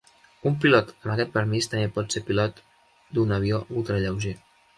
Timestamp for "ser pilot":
2.17-2.63